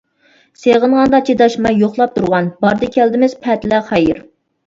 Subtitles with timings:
[0.59, 4.23] سېغىنغاندا چىداشماي يوقلاپ تۇرغان، باردى-كەلدىمىز، پەتىلەر خەير.